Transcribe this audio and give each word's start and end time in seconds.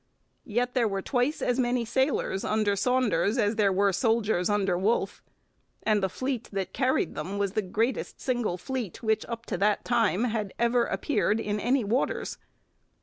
Yet 0.47 0.73
there 0.73 0.87
were 0.87 1.03
twice 1.03 1.43
as 1.43 1.59
many 1.59 1.85
sailors 1.85 2.43
under 2.43 2.75
Saunders 2.75 3.37
as 3.37 3.55
there 3.55 3.71
were 3.71 3.93
soldiers 3.93 4.49
under 4.49 4.75
Wolfe, 4.75 5.21
and 5.83 6.01
the 6.01 6.09
fleet 6.09 6.49
that 6.51 6.73
carried 6.73 7.13
them 7.13 7.37
was 7.37 7.51
the 7.51 7.61
greatest 7.61 8.19
single 8.19 8.57
fleet 8.57 9.03
which, 9.03 9.27
up 9.27 9.45
to 9.45 9.57
that 9.59 9.85
time, 9.85 10.23
had 10.23 10.55
ever 10.57 10.85
appeared 10.85 11.39
in 11.39 11.59
any 11.59 11.83
waters. 11.83 12.39